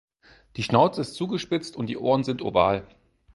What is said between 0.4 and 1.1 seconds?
Die Schnauze